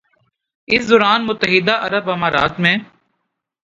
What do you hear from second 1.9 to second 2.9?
امارات میں